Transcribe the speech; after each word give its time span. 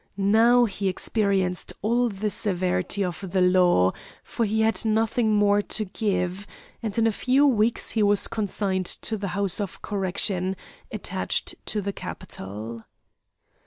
Now 0.17 0.65
he 0.65 0.87
experienced 0.87 1.73
all 1.83 2.09
the 2.09 2.31
severity 2.31 3.03
of 3.05 3.23
the 3.31 3.39
law, 3.39 3.91
for 4.23 4.47
he 4.47 4.61
had 4.61 4.83
nothing 4.83 5.35
more 5.35 5.61
to 5.61 5.85
give, 5.85 6.47
and 6.81 6.97
in 6.97 7.05
a 7.05 7.11
few 7.11 7.45
weeks 7.45 7.91
he 7.91 8.01
was 8.01 8.27
consigned 8.27 8.87
to 8.87 9.15
the 9.15 9.27
house 9.37 9.61
of 9.61 9.83
correction 9.83 10.55
attached 10.91 11.53
to 11.67 11.81
the 11.81 11.93
capital. 11.93 12.83